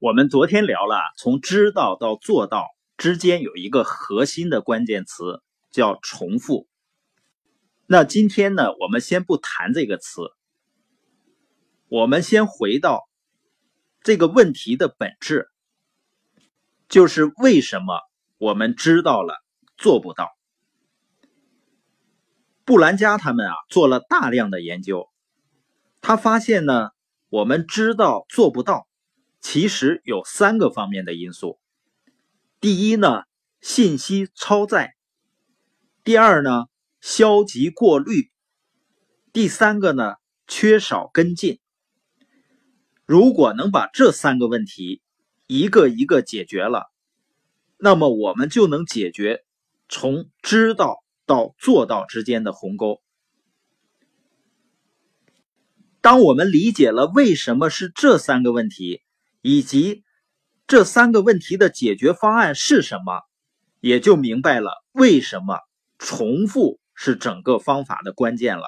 [0.00, 6.68] 我们昨天聊了，从知道到做到之间有一个核心的关键词，叫重复。
[7.84, 10.20] 那今天呢，我们先不谈这个词，
[11.88, 13.08] 我们先回到
[14.00, 15.48] 这个问题的本质，
[16.88, 17.98] 就是为什么
[18.38, 19.42] 我们知道了
[19.76, 20.30] 做不到？
[22.64, 25.08] 布兰加他们啊做了大量的研究，
[26.00, 26.90] 他发现呢，
[27.30, 28.87] 我们知道做不到。
[29.40, 31.58] 其实有三个方面的因素。
[32.60, 33.22] 第一呢，
[33.60, 34.88] 信息超载；
[36.04, 36.66] 第二呢，
[37.00, 38.30] 消极过滤；
[39.32, 41.60] 第三个呢，缺少跟进。
[43.06, 45.00] 如果能把这三个问题
[45.46, 46.90] 一个一个解决了，
[47.78, 49.44] 那么我们就能解决
[49.88, 53.00] 从知道到做到之间的鸿沟。
[56.00, 59.02] 当我们理解了为什么是这三个问题，
[59.40, 60.04] 以及
[60.66, 63.22] 这三个问题的解决方案是什么，
[63.80, 65.58] 也就明白了为什么
[65.98, 68.64] 重复是整个方法的关键了。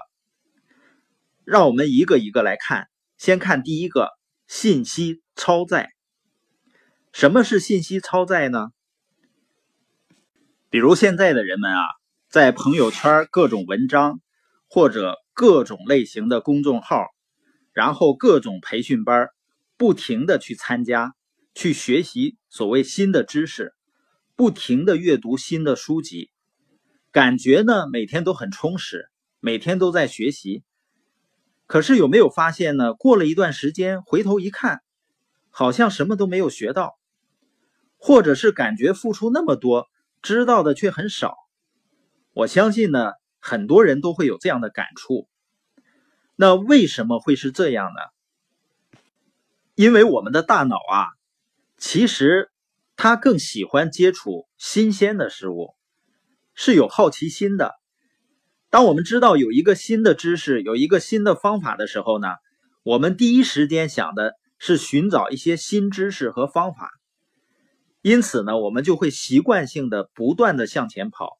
[1.45, 4.09] 让我们一个一个来看，先看第一个：
[4.47, 5.91] 信息超载。
[7.13, 8.69] 什么是信息超载呢？
[10.69, 11.83] 比如现在的人们啊，
[12.29, 14.21] 在朋友圈各种文章，
[14.69, 17.09] 或者各种类型的公众号，
[17.73, 19.29] 然后各种培训班。
[19.81, 21.15] 不停的去参加，
[21.55, 23.73] 去学习所谓新的知识，
[24.37, 26.31] 不停的阅读新的书籍，
[27.11, 29.09] 感觉呢每天都很充实，
[29.41, 30.65] 每天都在学习。
[31.67, 32.93] 可是有没有发现呢？
[32.93, 34.83] 过了一段时间，回头一看，
[35.49, 36.99] 好像什么都没有学到，
[37.97, 39.89] 或者是感觉付出那么多，
[40.21, 41.37] 知道的却很少。
[42.35, 45.27] 我相信呢，很多人都会有这样的感触。
[46.37, 48.20] 那为什么会是这样呢？
[49.81, 51.09] 因为我们的大脑啊，
[51.79, 52.51] 其实
[52.97, 55.75] 它更喜欢接触新鲜的事物，
[56.53, 57.73] 是有好奇心的。
[58.69, 62.29] 当我们知道有一个新的知识、有一个新的方法的时候呢，
[62.83, 66.91] 我们第一时间想的是寻找一些新知识和方法。
[68.03, 71.39] 因此呢，我们就会习惯性的不断的向前跑，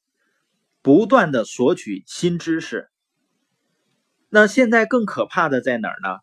[0.81, 2.89] 不断的索取新知识。
[4.31, 6.21] 那现在更可怕的在哪儿呢？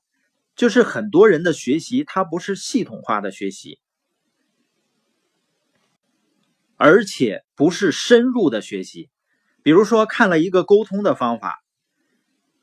[0.58, 3.80] 就是很多人的学习，它不是系统化的学习，
[6.76, 9.10] 而且不是深入的学习。
[9.62, 11.64] 比如说，看了一个沟通的方法，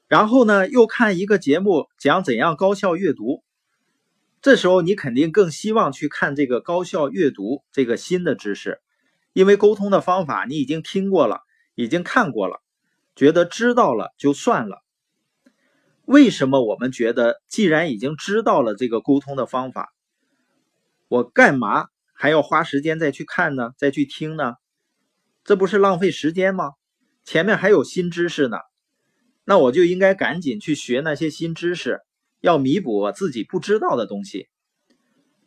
[0.09, 3.45] 然后呢，又看一个节目讲怎样高效阅读，
[4.43, 8.81] 这时候你肯定更希望去看这个高效阅读这个新的知识，
[9.33, 11.43] 因为沟通的方法你已经听过了，
[11.75, 12.61] 已经看过了，
[13.15, 14.84] 觉得知道了就算了。
[16.07, 19.93] 为什么我们觉得，既然已经知道了这个沟通的方法，
[21.09, 23.71] 我干嘛还要花时间再去看呢？
[23.79, 24.55] 再去听呢？
[25.45, 26.73] 这不是浪费时间吗？
[27.25, 28.59] 前面还有新知识呢，
[29.45, 32.01] 那我就应该赶紧去学那些新知识，
[32.41, 34.49] 要弥补我自己不知道的东西。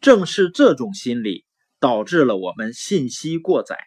[0.01, 1.45] 正是这种心理
[1.79, 3.77] 导致了我们信息过载。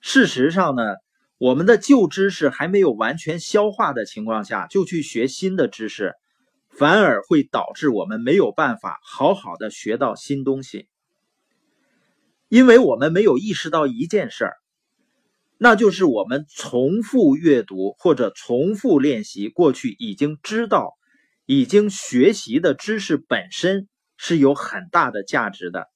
[0.00, 0.82] 事实上呢？
[1.38, 6.12] 我们的旧知识还没有完全消化的情况下，就去学新的知识，
[6.70, 10.88] 反而会导致我们没有办法好好的学到新东西。
[12.48, 14.54] 因为我们没有意识到一件事儿，
[15.58, 20.94] 那就是我们重复阅读或者重复练习过去已经知道、
[21.46, 25.88] 已经学习的知识本身是有很大的价值的，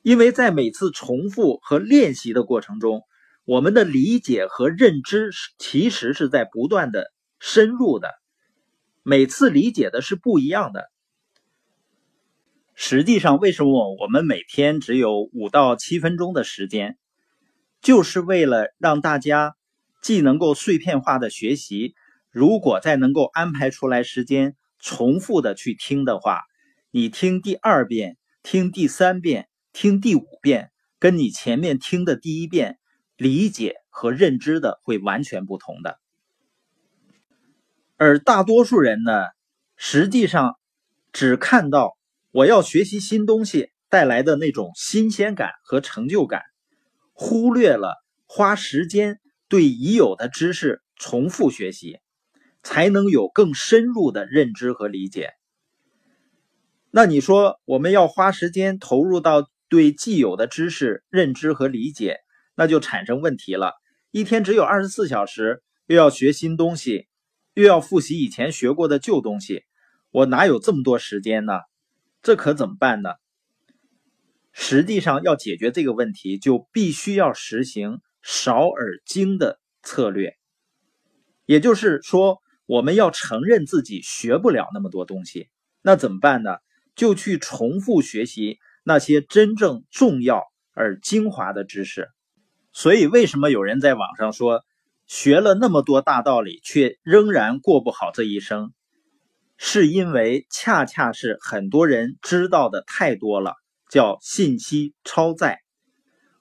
[0.00, 3.02] 因为在每次重复和练习的过程中。
[3.44, 8.08] 我们的理解和认知其实是在不断的深入的，
[9.02, 10.90] 每次理解的是不一样的。
[12.74, 16.96] 实际上，为什么我们每天只有五到七分钟的时间，
[17.80, 19.56] 就是为了让大家
[20.00, 21.94] 既能够碎片化的学习，
[22.30, 26.42] 如果再能够安排出来时间重复的去听的话，
[26.92, 32.78] 你听第二遍、听第三遍、听第五遍，跟你前面听的第一遍。
[33.22, 36.00] 理解和认知的会完全不同的，
[37.96, 39.12] 而大多数人呢，
[39.76, 40.56] 实际上
[41.12, 41.96] 只看到
[42.32, 46.42] 我要学习新东西带来的那种新鲜感和成就感，
[47.12, 47.94] 忽略了
[48.26, 52.00] 花时间对已有的知识重复学习，
[52.64, 55.30] 才能有更深入的认知和理解。
[56.90, 62.16] 那你说，我们要花时间投入到对既有的知识认知和理解？
[62.54, 63.72] 那就产生问题了。
[64.10, 67.08] 一天只有二十四小时，又要学新东西，
[67.54, 69.64] 又要复习以前学过的旧东西，
[70.10, 71.54] 我哪有这么多时间呢？
[72.22, 73.10] 这可怎么办呢？
[74.52, 80.36] 实际上要解决这个问题，就必须要实行少而精的策略。
[81.46, 85.48] 也就是说，我们要承认自己学不了那么多东西，
[85.80, 86.58] 那怎么办呢？
[86.94, 90.44] 就去重复学习那些真正重要
[90.74, 92.10] 而精华的知识。
[92.72, 94.64] 所以，为什么有人在网上说
[95.06, 98.72] 学了那么多大道理，却仍然过不好这一生？
[99.58, 103.54] 是因为恰恰是很多人知道的太多了，
[103.90, 105.60] 叫信息超载。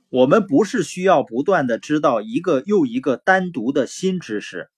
[0.09, 4.69] 我们不是需要不断的知道一个又一个单独的新知识，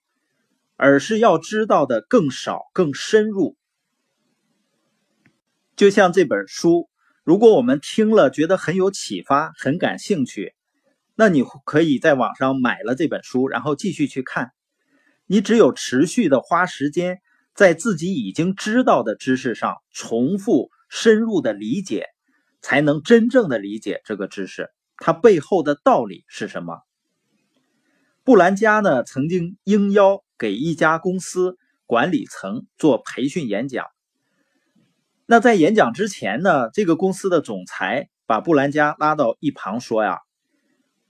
[0.75, 3.55] 而是要知道的更少、更深入。
[5.75, 6.89] 就像这本书，
[7.23, 10.55] 如果我们听了觉得很有启发、很感兴趣。
[11.15, 14.51] 那你可以在网上买了这本书，然后继续去看。
[15.25, 17.21] 你只有持续的花时间
[17.53, 22.07] 在自己已经知道的知识上重复深入的理解，
[22.61, 26.79] 才能真正的理解这个知识它背后的道理是什么。
[28.23, 33.85] 布兰加呢曾经应邀给一家公司管理层做培训演讲。
[35.25, 40.19] 那在演讲之前呢，这个公司的总裁把布兰加拉到一旁说呀。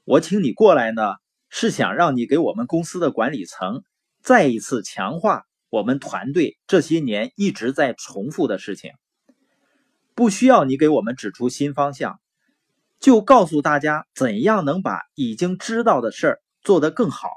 [0.05, 1.15] 我请你过来呢，
[1.49, 3.83] 是想让你给我们公司的管理层
[4.21, 8.91] 再一次强化我们团队这些年一直在重复的事情。
[10.13, 12.19] 不需要你给我们指出新方向，
[12.99, 17.29] 就告诉大家怎样能把已经知道的事儿做得更好。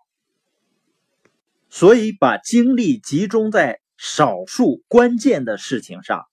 [1.70, 6.24] 所以，把精力集中在少数关键的事情上，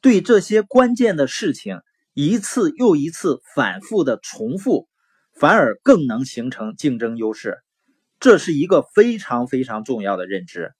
[0.00, 1.80] 对这些关键的事情
[2.14, 4.88] 一次又一次反复的重复。
[5.38, 7.58] 反而更能形成竞争优势，
[8.20, 10.72] 这是一个非常非常重要的认知。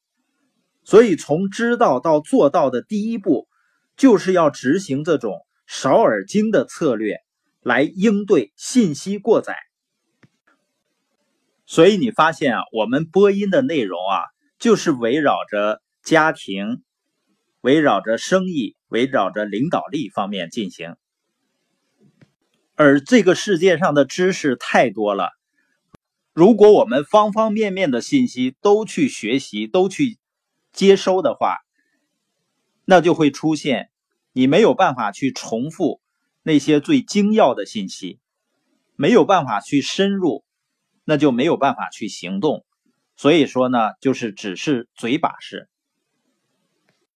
[0.82, 3.48] 所以，从知道到做到的第一步，
[3.96, 7.18] 就是要执行这种少而精的策略，
[7.60, 9.56] 来应对信息过载。
[11.66, 14.22] 所以，你发现啊，我们播音的内容啊，
[14.58, 16.82] 就是围绕着家庭、
[17.60, 20.94] 围绕着生意、围绕着领导力方面进行。
[22.76, 25.30] 而这个世界上的知识太多了，
[26.34, 30.18] 如果我们方方面面的信息都去学习、都去
[30.72, 31.56] 接收的话，
[32.84, 33.88] 那就会出现
[34.32, 36.02] 你没有办法去重复
[36.42, 38.20] 那些最精要的信息，
[38.94, 40.44] 没有办法去深入，
[41.04, 42.66] 那就没有办法去行动。
[43.16, 45.70] 所以说呢，就是只是嘴把式。